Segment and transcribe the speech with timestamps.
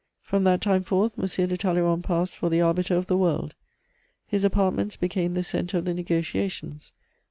[0.23, 1.47] From that time forth, M.
[1.47, 3.53] de Talleyrand passed for the arbiter of the world;
[4.25, 6.91] his apartments became the centre of the negociations.